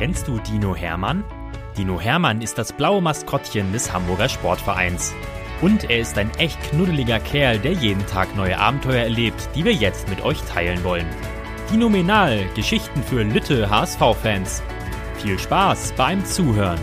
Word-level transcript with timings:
Kennst 0.00 0.26
du 0.28 0.38
Dino 0.38 0.74
Hermann? 0.74 1.24
Dino 1.76 2.00
Hermann 2.00 2.40
ist 2.40 2.56
das 2.56 2.72
blaue 2.72 3.02
Maskottchen 3.02 3.70
des 3.70 3.92
Hamburger 3.92 4.30
Sportvereins. 4.30 5.12
Und 5.60 5.90
er 5.90 5.98
ist 6.00 6.16
ein 6.16 6.30
echt 6.38 6.58
knuddeliger 6.70 7.20
Kerl, 7.20 7.58
der 7.58 7.72
jeden 7.72 8.06
Tag 8.06 8.34
neue 8.34 8.58
Abenteuer 8.58 9.02
erlebt, 9.02 9.50
die 9.54 9.62
wir 9.62 9.74
jetzt 9.74 10.08
mit 10.08 10.22
euch 10.24 10.40
teilen 10.44 10.82
wollen. 10.84 11.04
Dinominal, 11.70 12.46
Geschichten 12.54 13.02
für 13.02 13.24
Lütte 13.24 13.68
HSV-Fans. 13.68 14.62
Viel 15.18 15.38
Spaß 15.38 15.92
beim 15.98 16.24
Zuhören. 16.24 16.80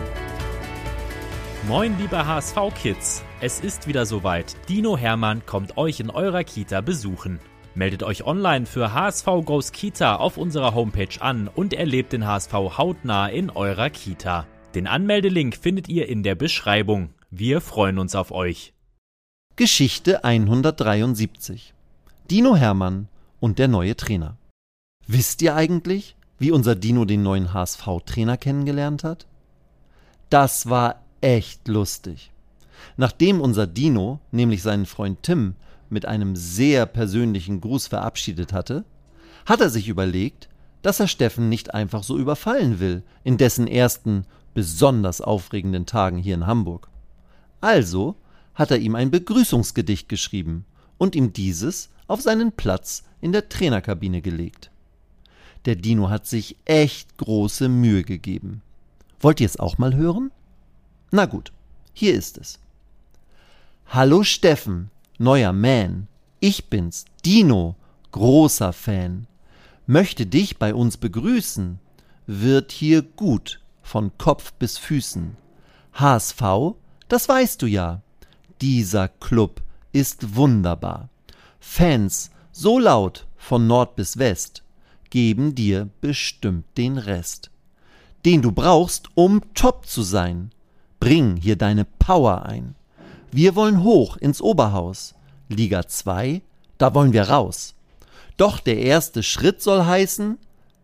Moin, 1.68 1.98
liebe 1.98 2.24
HSV-Kids. 2.24 3.24
Es 3.42 3.62
ist 3.62 3.88
wieder 3.88 4.06
soweit. 4.06 4.56
Dino 4.70 4.96
Hermann 4.96 5.44
kommt 5.48 5.76
euch 5.76 6.00
in 6.00 6.12
eurer 6.12 6.44
Kita 6.44 6.82
besuchen. 6.82 7.40
Meldet 7.78 8.02
euch 8.02 8.26
online 8.26 8.66
für 8.66 8.92
HSV 8.92 9.28
Goes 9.46 9.72
Kita 9.72 10.16
auf 10.16 10.38
unserer 10.38 10.74
Homepage 10.74 11.22
an 11.22 11.48
und 11.48 11.76
erlebt 11.76 12.12
den 12.12 12.26
HSV 12.26 12.52
hautnah 12.52 13.28
in 13.28 13.52
eurer 13.52 13.92
Kita. 13.92 14.48
Den 14.74 14.88
Anmeldelink 14.88 15.56
findet 15.56 15.88
ihr 15.88 16.10
in 16.10 16.24
der 16.24 16.34
Beschreibung. 16.34 17.12
Wir 17.30 17.62
freuen 17.62 18.00
uns 18.00 18.16
auf 18.16 18.32
euch. 18.32 18.74
Geschichte 19.58 20.24
173 20.24 21.76
Dino 22.32 22.56
Hermann 22.56 23.10
und 23.40 23.60
der 23.60 23.68
neue 23.68 23.96
Trainer. 23.96 24.38
Wisst 25.06 25.44
ihr 25.44 25.56
eigentlich, 25.56 26.16
wie 26.40 26.50
unser 26.50 26.74
Dino 26.74 27.06
den 27.06 27.22
neuen 27.22 27.54
HSV-Trainer 27.54 28.38
kennengelernt 28.38 29.04
hat? 29.04 29.28
Das 30.32 30.68
war 30.68 31.04
echt 31.22 31.68
lustig. 31.68 32.32
Nachdem 32.96 33.40
unser 33.40 33.68
Dino, 33.68 34.20
nämlich 34.32 34.64
seinen 34.64 34.88
Freund 34.88 35.22
Tim, 35.22 35.54
mit 35.92 36.06
einem 36.06 36.36
sehr 36.36 36.86
persönlichen 36.86 37.62
Gruß 37.62 37.88
verabschiedet 37.88 38.54
hatte, 38.54 38.86
hat 39.46 39.62
er 39.62 39.70
sich 39.70 39.88
überlegt, 39.88 40.50
dass 40.82 41.00
er 41.00 41.08
Steffen 41.08 41.50
nicht 41.50 41.74
einfach 41.74 42.04
so 42.04 42.18
überfallen 42.18 42.80
will, 42.80 43.04
in 43.24 43.38
dessen 43.38 43.68
ersten, 43.68 44.26
besonders 44.54 45.22
aufregenden 45.22 45.86
Tagen 45.86 46.18
hier 46.18 46.36
in 46.36 46.48
Hamburg. 46.48 46.90
Also 47.62 48.16
hat 48.56 48.72
er 48.72 48.80
ihm 48.80 48.96
ein 48.96 49.12
Begrüßungsgedicht 49.12 50.10
geschrieben 50.10 50.66
und 50.98 51.16
ihm 51.16 51.34
dieses 51.34 51.90
auf 52.08 52.22
seinen 52.22 52.52
Platz 52.52 53.04
in 53.22 53.32
der 53.32 53.50
Trainerkabine 53.50 54.22
gelegt. 54.22 54.72
Der 55.66 55.76
Dino 55.76 56.10
hat 56.10 56.26
sich 56.26 56.56
echt 56.66 57.18
große 57.18 57.70
Mühe 57.70 58.04
gegeben. 58.04 58.62
Wollt 59.20 59.42
ihr 59.42 59.46
es 59.46 59.60
auch 59.60 59.78
mal 59.78 59.96
hören? 59.96 60.32
Na 61.12 61.26
gut, 61.26 61.52
hier 61.94 62.14
ist 62.14 62.38
es. 62.38 62.60
Hallo 63.88 64.24
Steffen, 64.24 64.90
neuer 65.18 65.54
Man. 65.54 66.08
Ich 66.40 66.70
bin's, 66.70 67.06
Dino, 67.26 67.76
großer 68.12 68.74
Fan. 68.74 69.28
Möchte 69.86 70.26
dich 70.26 70.58
bei 70.58 70.74
uns 70.74 70.98
begrüßen. 70.98 71.80
Wird 72.26 72.72
hier 72.72 73.02
gut, 73.02 73.62
von 73.82 74.12
Kopf 74.18 74.54
bis 74.54 74.78
Füßen. 74.78 75.38
HSV, 75.94 76.42
das 77.08 77.30
weißt 77.30 77.62
du 77.62 77.68
ja. 77.68 78.02
Dieser 78.62 79.08
Club 79.08 79.62
ist 79.92 80.36
wunderbar. 80.36 81.10
Fans, 81.60 82.32
so 82.52 82.80
laut, 82.80 83.26
von 83.38 83.68
Nord 83.68 83.96
bis 83.96 84.18
West, 84.18 84.64
geben 85.10 85.56
dir 85.56 85.90
bestimmt 86.02 86.66
den 86.78 86.98
Rest. 86.98 87.50
Den 88.26 88.42
du 88.42 88.52
brauchst, 88.52 89.10
um 89.16 89.42
top 89.54 89.86
zu 89.86 90.02
sein. 90.02 90.52
Bring 91.00 91.38
hier 91.38 91.56
deine 91.56 91.86
Power 91.86 92.46
ein. 92.46 92.76
Wir 93.32 93.56
wollen 93.56 93.84
hoch 93.84 94.16
ins 94.18 94.42
Oberhaus. 94.42 95.14
Liga 95.50 95.86
2, 95.86 96.42
da 96.78 96.94
wollen 96.94 97.12
wir 97.12 97.24
raus. 97.24 97.76
Doch 98.38 98.60
der 98.60 98.80
erste 98.80 99.22
Schritt 99.22 99.62
soll 99.62 99.86
heißen, 99.86 100.38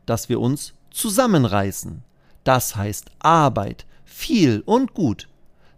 dass 0.06 0.28
wir 0.28 0.40
uns 0.42 0.74
zusammenreißen. 0.92 2.04
Das 2.44 2.76
heißt 2.76 3.12
Arbeit, 3.20 3.86
viel 4.04 4.62
und 4.66 4.94
gut, 4.94 5.30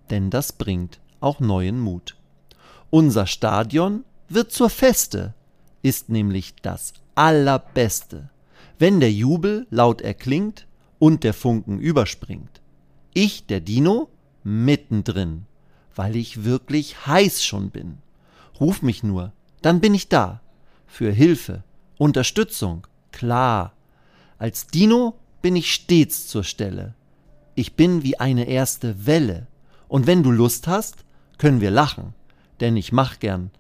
denn 0.10 0.30
das 0.30 0.54
bringt 0.54 1.00
auch 1.20 1.40
neuen 1.40 1.80
Mut. 1.80 2.16
Unser 2.90 3.28
Stadion 3.28 4.04
wird 4.28 4.52
zur 4.52 4.70
Feste, 4.70 5.34
ist 5.84 6.10
nämlich 6.10 6.56
das 6.62 6.94
Allerbeste, 7.14 8.30
wenn 8.80 9.00
der 9.00 9.12
Jubel 9.12 9.68
laut 9.70 10.02
erklingt 10.02 10.68
und 10.98 11.24
der 11.24 11.34
Funken 11.34 11.80
überspringt. 11.80 12.62
Ich, 13.14 13.46
der 13.46 13.60
Dino, 13.60 14.10
mittendrin 14.44 15.46
weil 15.96 16.16
ich 16.16 16.44
wirklich 16.44 17.08
heiß 17.08 17.44
schon 17.44 17.70
bin. 17.70 17.98
Ruf 18.60 18.82
mich 18.82 19.04
nur, 19.04 19.32
dann 19.62 19.82
bin 19.82 19.94
ich 19.94 20.10
da. 20.10 20.42
Für 20.88 21.12
Hilfe, 21.12 21.64
Unterstützung, 21.98 22.86
klar. 23.12 23.74
Als 24.38 24.68
Dino 24.68 25.16
bin 25.42 25.56
ich 25.56 25.74
stets 25.74 26.28
zur 26.28 26.44
Stelle. 26.44 26.94
Ich 27.56 27.76
bin 27.76 28.04
wie 28.04 28.20
eine 28.20 28.46
erste 28.46 29.06
Welle. 29.06 29.48
Und 29.88 30.08
wenn 30.08 30.24
du 30.24 30.32
Lust 30.32 30.68
hast, 30.68 31.06
können 31.38 31.62
wir 31.62 31.72
lachen, 31.72 32.14
denn 32.60 32.76
ich 32.78 32.92
mach 32.92 33.20
gern 33.20 33.52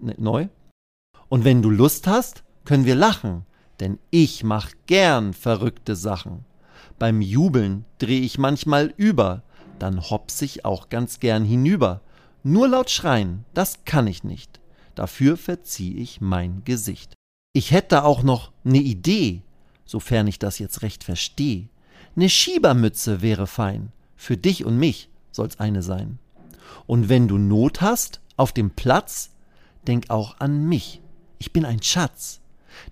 ne, 0.00 0.14
neu. 0.18 0.48
Und 1.28 1.44
wenn 1.44 1.62
du 1.62 1.70
Lust 1.70 2.06
hast, 2.06 2.44
können 2.64 2.84
wir 2.84 2.94
lachen, 2.94 3.44
denn 3.80 3.98
ich 4.10 4.44
mach 4.44 4.70
gern 4.86 5.32
verrückte 5.32 5.96
Sachen. 5.96 6.44
Beim 6.98 7.20
Jubeln 7.20 7.84
dreh 7.98 8.20
ich 8.20 8.38
manchmal 8.38 8.94
über, 8.96 9.42
dann 9.78 10.10
hops 10.10 10.40
ich 10.42 10.64
auch 10.64 10.88
ganz 10.88 11.20
gern 11.20 11.44
hinüber. 11.44 12.00
Nur 12.42 12.68
laut 12.68 12.90
schreien, 12.90 13.44
das 13.54 13.84
kann 13.84 14.06
ich 14.06 14.24
nicht. 14.24 14.60
Dafür 14.94 15.36
verzieh 15.36 15.96
ich 15.96 16.20
mein 16.20 16.62
Gesicht. 16.64 17.14
Ich 17.52 17.70
hätte 17.70 18.04
auch 18.04 18.22
noch 18.22 18.52
ne 18.64 18.78
Idee, 18.78 19.42
sofern 19.84 20.26
ich 20.26 20.38
das 20.38 20.58
jetzt 20.58 20.82
recht 20.82 21.04
versteh. 21.04 21.68
Ne 22.14 22.28
Schiebermütze 22.28 23.22
wäre 23.22 23.46
fein. 23.46 23.92
Für 24.16 24.36
dich 24.36 24.64
und 24.64 24.78
mich 24.78 25.08
soll's 25.32 25.58
eine 25.58 25.82
sein. 25.82 26.18
Und 26.86 27.08
wenn 27.08 27.28
du 27.28 27.38
Not 27.38 27.80
hast, 27.80 28.20
auf 28.36 28.52
dem 28.52 28.70
Platz, 28.70 29.30
denk 29.86 30.10
auch 30.10 30.38
an 30.40 30.66
mich. 30.68 31.00
Ich 31.38 31.52
bin 31.52 31.64
ein 31.64 31.82
Schatz. 31.82 32.40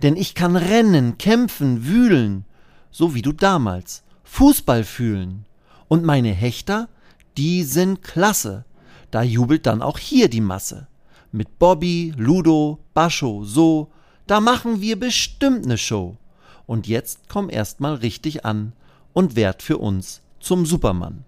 Denn 0.03 0.16
ich 0.16 0.34
kann 0.34 0.56
rennen, 0.56 1.19
kämpfen, 1.19 1.87
wühlen, 1.87 2.44
so 2.91 3.14
wie 3.14 3.22
du 3.22 3.32
damals, 3.32 4.04
Fußball 4.25 4.84
fühlen. 4.84 5.44
Und 5.92 6.04
meine 6.04 6.32
Hechter, 6.32 6.88
die 7.36 7.64
sind 7.64 8.00
klasse. 8.00 8.64
Da 9.10 9.22
jubelt 9.22 9.66
dann 9.66 9.82
auch 9.82 9.98
hier 9.98 10.30
die 10.30 10.41
Masse. 10.41 10.86
Mit 11.32 11.58
Bobby, 11.58 12.14
Ludo, 12.16 12.78
Bascho, 12.94 13.44
so, 13.44 13.92
da 14.26 14.41
machen 14.41 14.81
wir 14.81 14.98
bestimmt 14.98 15.66
ne 15.66 15.76
Show. 15.76 16.16
Und 16.64 16.88
jetzt 16.88 17.28
komm 17.28 17.50
erst 17.50 17.81
mal 17.81 17.92
richtig 17.92 18.47
an 18.47 18.72
und 19.12 19.36
werd 19.36 19.62
für 19.62 19.76
uns 19.76 20.22
zum 20.41 20.64
Supermann. 20.64 21.26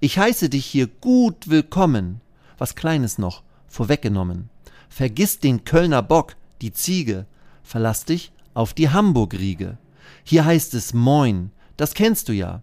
Ich 0.00 0.18
heiße 0.18 0.48
dich 0.48 0.64
hier 0.64 0.86
gut 0.86 1.50
willkommen. 1.50 2.22
Was 2.56 2.74
Kleines 2.74 3.18
noch, 3.18 3.42
vorweggenommen. 3.68 4.48
Vergiss 4.88 5.40
den 5.40 5.64
Kölner 5.64 6.02
Bock, 6.02 6.36
die 6.62 6.72
Ziege. 6.72 7.26
Verlass 7.62 8.06
dich 8.06 8.32
auf 8.54 8.72
die 8.72 8.88
Hamburg-Riege. 8.88 9.76
Hier 10.24 10.46
heißt 10.46 10.72
es 10.72 10.94
Moin, 10.94 11.50
das 11.76 11.92
kennst 11.92 12.30
du 12.30 12.32
ja 12.32 12.62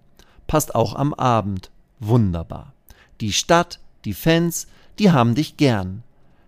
passt 0.53 0.75
auch 0.75 0.93
am 0.93 1.15
Abend. 1.15 1.71
Wunderbar. 1.99 2.75
Die 3.21 3.33
Stadt, 3.33 3.79
die 4.05 4.13
Fans, 4.13 4.67
die 4.99 5.09
haben 5.09 5.33
dich 5.33 5.57
gern. 5.57 6.03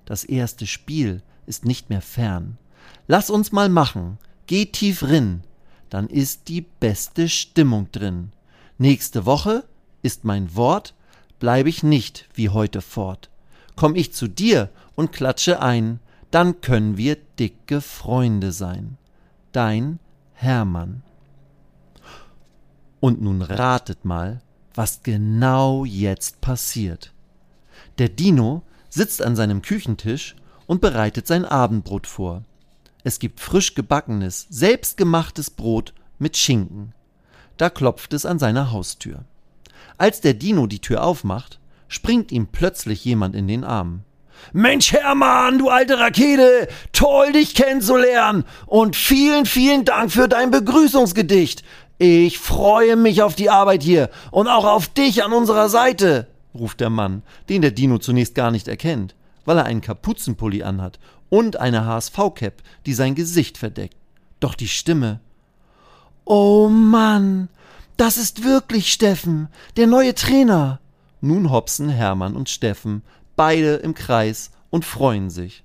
Das 0.05 0.23
erste 0.23 0.67
Spiel 0.67 1.23
ist 1.47 1.65
nicht 1.65 1.89
mehr 1.89 2.03
fern. 2.03 2.59
Lass 3.07 3.31
uns 3.31 3.51
mal 3.51 3.67
machen. 3.67 4.19
Geh 4.45 4.67
tief 4.67 5.01
rin. 5.01 5.41
Dann 5.89 6.05
ist 6.05 6.49
die 6.49 6.61
beste 6.61 7.27
Stimmung 7.29 7.91
drin. 7.91 8.31
Nächste 8.77 9.25
Woche 9.25 9.63
ist 10.03 10.23
mein 10.23 10.55
Wort, 10.55 10.93
bleib 11.39 11.65
ich 11.65 11.81
nicht 11.81 12.29
wie 12.35 12.49
heute 12.49 12.81
fort. 12.81 13.31
Komm 13.75 13.95
ich 13.95 14.13
zu 14.13 14.27
dir 14.27 14.69
und 14.93 15.13
klatsche 15.13 15.63
ein, 15.63 15.99
dann 16.29 16.61
können 16.61 16.95
wir 16.97 17.15
dicke 17.39 17.81
Freunde 17.81 18.51
sein. 18.51 18.99
Dein 19.51 19.97
Hermann. 20.33 21.01
Und 23.05 23.21
nun 23.21 23.43
ratet 23.43 24.03
mal, 24.03 24.41
was 24.73 25.03
genau 25.03 25.85
jetzt 25.85 26.41
passiert. 26.41 27.13
Der 27.99 28.09
Dino 28.09 28.63
sitzt 28.89 29.21
an 29.21 29.35
seinem 29.35 29.61
Küchentisch 29.61 30.35
und 30.65 30.81
bereitet 30.81 31.27
sein 31.27 31.45
Abendbrot 31.45 32.07
vor. 32.07 32.45
Es 33.03 33.19
gibt 33.19 33.41
frisch 33.41 33.75
gebackenes, 33.75 34.47
selbstgemachtes 34.49 35.51
Brot 35.51 35.93
mit 36.17 36.35
Schinken. 36.35 36.95
Da 37.57 37.69
klopft 37.69 38.11
es 38.13 38.25
an 38.25 38.39
seiner 38.39 38.71
Haustür. 38.71 39.23
Als 39.99 40.21
der 40.21 40.33
Dino 40.33 40.65
die 40.65 40.81
Tür 40.81 41.03
aufmacht, 41.03 41.59
springt 41.87 42.31
ihm 42.31 42.47
plötzlich 42.47 43.05
jemand 43.05 43.35
in 43.35 43.47
den 43.47 43.63
Arm. 43.63 44.01
Mensch, 44.51 44.91
Hermann, 44.91 45.59
du 45.59 45.69
alte 45.69 45.99
Rakete, 45.99 46.67
toll 46.91 47.33
dich 47.33 47.53
kennenzulernen 47.53 48.45
und 48.65 48.95
vielen, 48.95 49.45
vielen 49.45 49.85
Dank 49.85 50.11
für 50.11 50.27
dein 50.27 50.49
Begrüßungsgedicht. 50.49 51.63
Ich 51.97 52.39
freue 52.39 52.97
mich 52.97 53.21
auf 53.21 53.35
die 53.35 53.49
Arbeit 53.49 53.81
hier 53.81 54.09
und 54.31 54.47
auch 54.47 54.65
auf 54.65 54.87
dich 54.87 55.23
an 55.23 55.31
unserer 55.31 55.69
Seite, 55.69 56.27
ruft 56.53 56.81
der 56.81 56.89
Mann, 56.89 57.23
den 57.47 57.61
der 57.61 57.71
Dino 57.71 57.99
zunächst 57.99 58.35
gar 58.35 58.51
nicht 58.51 58.67
erkennt, 58.67 59.15
weil 59.45 59.57
er 59.57 59.65
einen 59.65 59.81
Kapuzenpulli 59.81 60.63
anhat 60.63 60.99
und 61.29 61.57
eine 61.57 61.85
HSV-Cap, 61.85 62.61
die 62.85 62.93
sein 62.93 63.15
Gesicht 63.15 63.57
verdeckt. 63.57 63.95
Doch 64.41 64.55
die 64.55 64.67
Stimme. 64.67 65.21
Oh 66.25 66.67
Mann, 66.67 67.49
Das 67.97 68.17
ist 68.17 68.43
wirklich 68.43 68.91
Steffen, 68.91 69.47
der 69.77 69.87
neue 69.87 70.13
Trainer. 70.15 70.81
Nun 71.21 71.49
hopsen 71.49 71.87
Hermann 71.87 72.35
und 72.35 72.49
Steffen, 72.49 73.03
beide 73.37 73.75
im 73.75 73.93
Kreis 73.93 74.51
und 74.69 74.83
freuen 74.83 75.29
sich. 75.29 75.63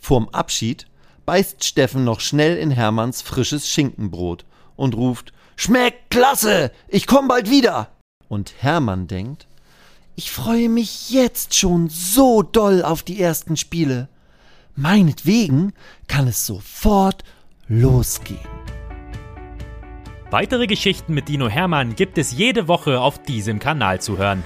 Vorm 0.00 0.28
Abschied 0.28 0.86
beißt 1.26 1.64
Steffen 1.64 2.04
noch 2.04 2.20
schnell 2.20 2.56
in 2.56 2.70
Hermanns 2.70 3.22
frisches 3.22 3.68
Schinkenbrot 3.68 4.44
und 4.76 4.94
ruft 4.94 5.32
Schmeckt 5.56 6.10
klasse, 6.10 6.72
ich 6.88 7.06
komm 7.06 7.28
bald 7.28 7.50
wieder. 7.50 7.88
Und 8.28 8.54
Hermann 8.58 9.06
denkt, 9.06 9.46
ich 10.16 10.30
freue 10.30 10.68
mich 10.68 11.10
jetzt 11.10 11.54
schon 11.54 11.88
so 11.88 12.42
doll 12.42 12.82
auf 12.82 13.02
die 13.02 13.20
ersten 13.20 13.56
Spiele. 13.56 14.08
Meinetwegen 14.76 15.72
kann 16.08 16.26
es 16.26 16.46
sofort 16.46 17.22
losgehen. 17.68 18.38
Weitere 20.30 20.66
Geschichten 20.66 21.14
mit 21.14 21.28
Dino 21.28 21.48
Hermann 21.48 21.94
gibt 21.94 22.18
es 22.18 22.32
jede 22.32 22.66
Woche 22.66 23.00
auf 23.00 23.22
diesem 23.22 23.60
Kanal 23.60 24.00
zu 24.00 24.18
hören. 24.18 24.42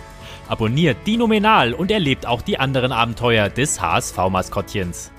Abonniert 0.49 1.07
Dino 1.07 1.27
Menal 1.27 1.73
und 1.73 1.91
erlebt 1.91 2.27
auch 2.27 2.43
die 2.43 2.59
anderen 2.59 2.93
Abenteuer 2.93 3.49
des 3.49 3.81
HSV-Maskottchens. 3.81 5.11